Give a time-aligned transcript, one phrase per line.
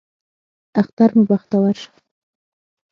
[0.79, 1.91] اختر مو بختور شه